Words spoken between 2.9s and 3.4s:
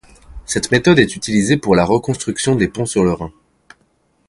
le Rhin.